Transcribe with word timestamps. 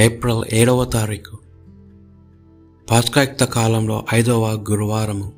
April 0.00 0.44
ఏడవ 0.52 0.84
తారీఖు. 0.84 1.38
పాస్కాయుక్త 2.90 3.44
కాలంలో 3.44 4.06
ఐదవ 4.14 4.52
గురువారము. 4.70 5.32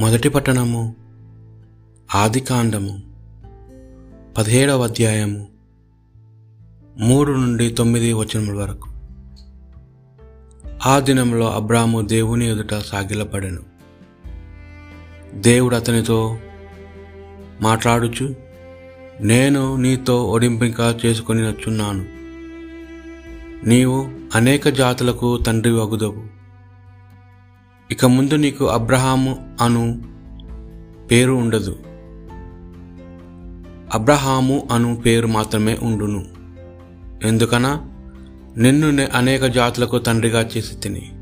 మొదటి 0.00 0.28
పట్టణము 0.28 0.96
ఆదికాండము 2.14 3.02
పదిహేడవ 4.38 4.84
అధ్యాయము 4.84 5.48
మూడు 6.98 7.32
నుండి 7.32 7.70
తొమ్మిది 7.70 8.12
వచనముల 8.12 8.54
వరకు. 8.62 8.88
ఆ 10.86 10.98
దినంలో 10.98 11.50
అబ్రాము 11.50 12.00
దేవుని 12.00 12.50
ఎదుట 12.50 12.74
సాగిలపడెను. 12.74 13.62
దేవుడు 15.34 15.76
అతనితో 15.76 16.38
మాట్లాడుచు 17.60 18.34
నేను 19.20 19.76
నీతో 19.76 20.24
ఒడింపిక 20.24 20.98
చేసుకొని 21.06 21.42
నచ్చున్నాను 21.42 22.17
నీవు 23.64 24.08
అనేక 24.34 24.68
జాతులకు 24.68 25.38
తండ్రి 25.38 25.72
వగుదవు. 25.72 26.22
ఇక 27.90 28.04
ముందు 28.04 28.34
నీకు 28.34 28.64
అబ్రహాము 28.64 29.56
అను 29.60 30.02
పేరు 31.10 31.32
ఉండదు. 31.32 31.78
అబ్రహాము 33.94 34.68
అను 34.72 34.96
పేరు 34.96 35.26
మాత్రమే 35.26 35.78
ఉండును. 35.82 36.24
ఎందుకనా? 37.24 37.88
నిన్ను 38.56 38.90
నే- 38.90 39.08
అనేక 39.14 39.44
జాతులకు 39.44 39.98
తండ్రిగా 39.98 40.40
చేసి 40.40 40.74
తిని. 40.74 41.12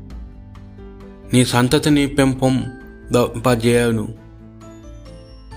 నీ 1.33 1.45
సంతతిని 1.45 2.07
పెంపం 2.07 2.71
దంపజేయును. 3.11 4.15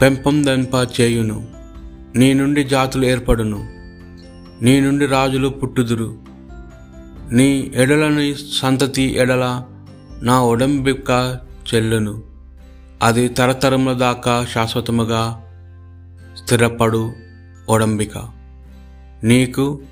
పెంపం 0.02 0.44
దంప 0.44 0.88
చేయును 1.00 1.46
నీ 2.16 2.34
నుండి 2.34 2.64
జాతులు 2.64 3.04
ఏర్పడును. 3.04 3.68
నీ 4.62 4.80
నుండి 4.80 5.06
రాజులు 5.06 5.48
పుట్టుదురు. 5.48 6.29
నీ 7.32 7.72
ఎడలని 7.74 8.34
సంతతి 8.34 9.02
ఎడల 9.02 9.64
నా 10.22 10.42
ఒడంబిక 10.42 11.38
చెల్లును. 11.74 12.22
అది 13.02 13.28
తరతరముల 13.28 13.92
దాకా 13.92 14.46
శాశ్వతముగా 14.52 15.44
స్థిరపడు 16.44 17.12
ఒడంబిక. 17.68 18.18
నీకు 19.24 19.82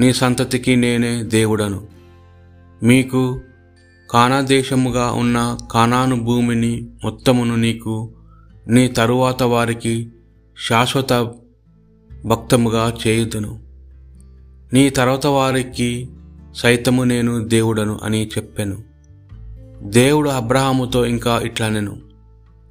నీ 0.00 0.12
సంతతికి 0.12 0.76
నేనే 0.76 1.22
దేవుడను. 1.22 1.86
మీకు 2.82 3.40
కానాదేశముగా 4.10 5.10
ఉన్న 5.10 5.58
కానాను 5.72 6.16
భూమిని 6.16 6.86
మొత్తమును 7.04 7.56
నీకు 7.56 8.14
నీ 8.68 8.88
తరువాత 8.88 9.42
వారికి 9.42 10.12
శాశ్వత 10.68 11.12
భక్తముగా 12.26 12.94
చేయుదును. 13.06 13.60
నీ 14.72 14.90
తర్వాత 14.90 15.26
వారికి 15.26 16.08
సైతము 16.56 17.04
నేను 17.04 17.44
దేవుడను 17.44 18.00
అని 18.02 18.28
చెప్పాను. 18.28 18.76
దేవుడు 19.82 20.30
అబ్రహాముతో 20.30 21.06
ఇంకా 21.06 21.40
ఇట్లనెను. 21.40 21.96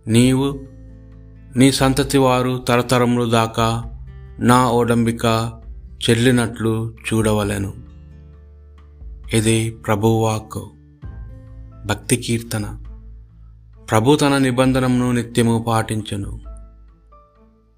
నీవు 0.08 0.60
నీ 1.56 1.72
సంతతి 1.72 2.18
వారు 2.18 2.58
తరతరములు 2.58 3.30
దాకా 3.30 3.84
నా 4.40 4.72
ఓడంబిక 4.72 5.52
చెల్లినట్లు 6.10 6.96
చూడవలెను. 7.14 7.74
ఇది 9.34 9.72
ప్రభువాక్ 9.72 10.70
భక్తి 11.86 12.18
కీర్తన. 12.18 12.84
ప్రభు 13.90 14.16
తన 14.16 14.38
నిబంధనను 14.38 15.12
నిత్యము 15.12 15.66
పాటించను. 15.68 16.40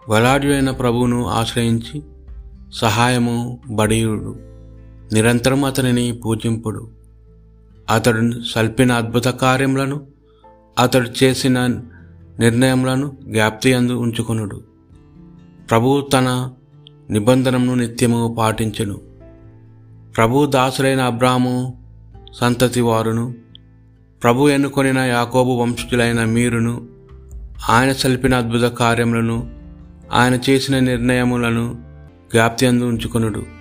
పాటించును 0.09 0.53
అయిన 0.53 0.71
ప్రభువును 0.71 1.27
ఆశ్రయించి 1.27 2.03
సహాయము 2.73 3.59
బడియుడు. 3.69 4.56
నిరంతరం 5.13 5.65
అతనిని 5.65 6.11
పూజింపుడు. 6.11 6.89
అతడు 7.89 8.31
సల్పిన 8.55 8.91
అద్భుత 8.91 9.27
కార్యములను 9.27 10.01
అతడు 10.79 11.23
చేసిన 11.23 11.67
నిర్ణయములను 12.39 13.17
జ్ఞాప్తి 13.23 13.73
అందు 13.73 13.93
ఉంచుకొనుడు. 13.93 14.61
ప్రభువు 15.69 16.01
తన 16.01 16.51
నిబంధనను 17.09 17.75
నిత్యము 17.75 18.35
పాటించను. 18.39 19.01
ప్రభు 20.17 20.45
దాసులైన 20.45 21.01
అబ్రాము 21.01 21.83
సంతతి 22.33 22.81
వారును 22.81 23.35
ప్రభు 24.23 24.49
ఎన్నుకొనిన 24.49 24.97
యాకోబు 24.97 25.51
వంశజులైన 25.51 26.25
మీరును 26.25 26.87
ఆయన 27.69 27.93
సల్పిన 27.93 28.35
అద్భుత 28.35 28.61
కార్యములను 28.61 29.51
ఆయన 30.13 30.39
చేసిన 30.49 30.79
నిర్ణయములను 30.79 31.77
జ్ఞాప్తి 32.31 32.65
అందు 32.65 32.85
ఉంచుకొనుడు. 32.85 33.56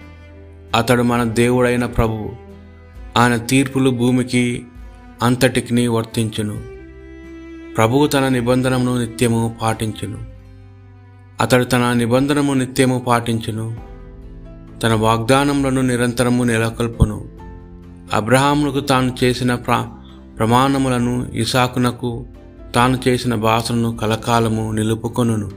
అతడు 0.74 1.02
మన 1.02 1.24
దేవుడైన 1.24 1.86
ప్రభువు. 1.86 2.30
ఆయన 3.16 3.36
తీర్పులు 3.36 3.90
భూమికి 3.90 4.66
అంతటికి 5.22 5.86
వర్తించును. 5.86 6.60
ప్రభువు 7.76 8.06
తన 8.06 8.28
నిబంధనను 8.28 8.98
నిత్యము 8.98 9.56
పాటించును. 9.62 10.18
అతడు 11.40 11.64
తన 11.64 11.92
నిబంధనము 11.92 12.54
నిత్యము 12.54 12.98
పాటించును. 12.98 13.76
తన 14.82 14.94
వాగ్దానములను 14.94 15.80
నిరంతరము 15.80 16.44
నెలకొల్పును. 16.44 17.24
అబ్రహామునకు 18.14 18.80
తాను 18.80 19.16
చేసిన 19.24 19.54
ప్రా 19.54 19.92
ప్రమాణములను 20.38 21.26
ఇసాకునకు 21.34 22.26
తాను 22.74 22.98
చేసిన 23.08 23.34
భాషను 23.34 23.96
కలకాలము 23.96 24.72
నిలుపుకొనును. 24.72 25.50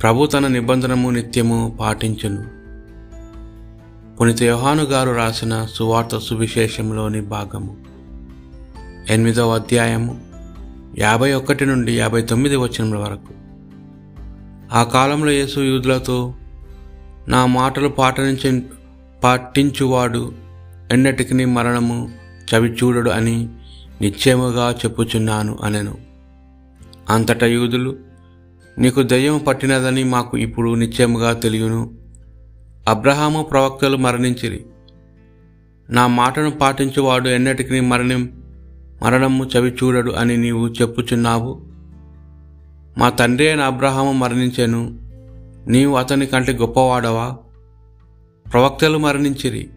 ప్రభు 0.00 0.26
తన 0.26 0.46
నిబంధనము 0.46 1.10
నిత్యము 1.10 1.76
పాటించును. 1.80 2.57
పునిత 4.20 4.42
యోహాను 4.42 4.82
గారు 4.82 5.10
రాసిన 5.10 5.66
సువార్త 5.74 6.18
సువిశేషంలోని 6.18 7.20
భాగము. 7.20 7.76
ఎనిమిదవ 9.10 9.54
అధ్యాయము 9.54 10.20
యాభై 10.98 11.32
ఒకటి 11.32 11.66
నుండి 11.66 11.98
యాభై 11.98 12.22
తొమ్మిది 12.22 12.56
వచనముల 12.56 12.98
వరకు. 12.98 13.34
ఆ 14.72 14.82
కాలంలో 14.82 15.30
యేసు 15.30 15.60
యూదులతో 15.60 16.34
నా 17.28 17.46
మాటలు 17.46 17.88
పాటించి 17.88 18.62
పాటించువాడు 19.24 20.32
ఎన్నటికి 20.92 21.44
మరణము 21.44 22.10
చవి 22.54 22.68
చూడడు 22.68 23.10
అని 23.10 23.48
నిశ్చయముగా 24.00 24.70
చెప్పుచున్నాను 24.70 25.58
అనెను. 25.62 25.98
అంతటా 27.10 27.46
యూదులు 27.46 27.96
నీకు 28.78 29.02
దయ్యం 29.02 29.38
పట్టినదని 29.38 30.04
మాకు 30.04 30.38
ఇప్పుడు 30.38 30.74
నిశ్చయముగా 30.74 31.32
తెలియను. 31.32 32.07
అబ్రహాము 32.88 33.42
ప్రవక్తలు 33.42 33.96
మరణించిరి. 33.96 34.66
నా 35.90 36.06
మాటను 36.06 36.50
పాటించువాడు 36.50 37.28
ఎన్నటికి 37.28 37.80
మరణం 37.80 38.42
మరణము 39.02 39.44
చవి 39.44 39.70
చూడడు 39.70 40.12
అని 40.12 40.36
నీవు 40.36 40.68
చెప్పుచున్నావు. 40.68 41.62
మా 42.98 43.08
తండ్రి 43.08 43.48
అయిన 43.48 43.60
అబ్రహాము 43.60 44.12
మరణించెను. 44.12 44.98
నీవు 45.70 45.96
అతని 45.96 46.26
కంటే 46.26 46.52
గొప్పవాడవా? 46.52 47.36
ప్రవక్తలు 48.52 48.98
మరణించిరి. 48.98 49.70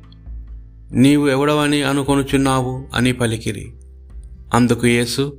నీవు 0.91 1.27
ఎవడవని 1.27 1.83
అనుకొనుచున్నావు 1.83 2.87
అని 2.93 3.13
పలికిరి. 3.13 3.73
అందుకు 4.53 4.87
యేసు 4.87 5.33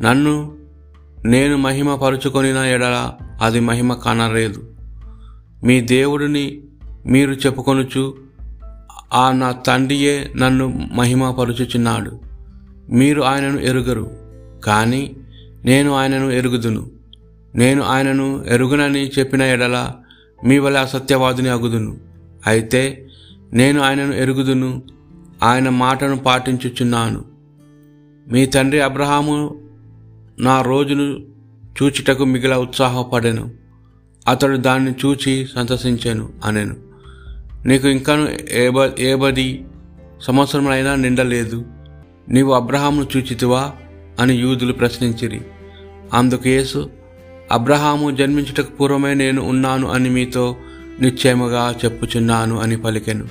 నన్ను 0.00 0.56
నేను 1.24 1.56
మహిమ 1.56 1.94
పరుచుకొనిన 1.94 2.56
ఎడల 2.56 3.12
అది 3.42 3.60
మహిమ 3.60 3.92
కానలేదు 3.92 4.64
మీ 5.64 5.80
దేవుడిని 5.80 6.62
మీరు 7.06 7.32
చెప్పుకొనుచు 7.32 8.16
ఆ 9.12 9.32
నా 9.32 9.52
తండ్రియే 9.52 10.32
నన్ను 10.36 10.88
మహిమ 10.92 11.30
పరుచుచున్నాడు 11.30 12.20
మీరు 12.88 13.22
ఆయనను 13.22 13.60
ఎరుగరు 13.60 14.10
కానీ 14.64 15.16
నేను 15.64 15.92
ఆయనను 15.92 16.30
ఎరుగుదును. 16.30 16.90
నేను 17.54 17.82
ఆయనను 17.82 18.44
ఎరుగునని 18.48 19.10
చెప్పిన 19.18 19.42
ఎడల 19.42 19.92
మీ 20.46 20.58
వల్ల 20.58 20.78
అసత్యవాదుని 20.78 21.48
అగుదును. 21.48 21.96
అయితే 22.46 23.08
నేను 23.52 23.80
ఆయనను 23.80 24.12
ఎరుగుదును 24.12 24.82
ఆయన 25.42 25.68
మాటను 25.68 26.16
పాటించుచున్నాను. 26.16 27.24
మీ 28.28 28.46
తండ్రి 28.46 28.80
అబ్రహాము 28.80 29.60
నా 30.38 30.62
రోజును 30.62 31.18
చూచుటకు 31.82 32.24
మిగిల 32.24 32.54
ఉత్సాహపడెను. 32.54 33.50
అతడు 34.28 34.56
దాన్ని 34.56 34.90
చూచి 34.90 35.48
సంతసించాను 35.54 36.28
అనెను. 36.44 36.89
నీకు 37.66 37.88
ఇంకాను 37.88 38.28
ఏబ 38.52 38.74
ఏబది 38.98 39.64
సంవత్సరములైనా 40.22 40.94
నిండలేదు. 40.94 41.64
నీవు 42.28 42.52
అబ్రహామును 42.52 43.06
చూచితివా 43.16 43.72
అని 44.20 44.34
యూదులు 44.34 44.72
ప్రశ్నించిరి. 44.72 45.40
అందుకు 46.14 46.48
యేసు 46.48 46.90
అబ్రహాము 47.52 48.10
జన్మించుటకు 48.10 48.72
పూర్వమే 48.72 49.14
నేను 49.14 49.42
ఉన్నాను 49.42 49.88
అని 49.88 50.10
మీతో 50.10 50.56
నిశ్చయముగా 51.00 51.74
చెప్పుచున్నాను 51.84 52.60
అని 52.60 52.76
పలికెను. 52.76 53.28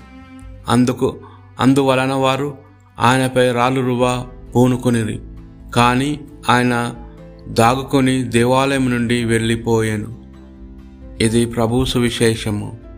అందుకు 0.70 1.20
అందువలన 1.60 2.14
వారు 2.14 2.58
ఆయనపై 3.00 3.52
రాళ్ళు 3.52 3.82
రువా 3.82 4.26
పూనుకొనిరి 4.56 5.20
కానీ 5.76 6.20
ఆయన 6.50 6.96
దాగుకొని 7.48 8.24
దేవాలయం 8.24 8.90
నుండి 8.90 9.26
వెళ్ళిపోయాను. 9.26 10.24
ఇది 11.22 11.46
ప్రభు 11.46 11.86
సువిశేషము. 11.86 12.89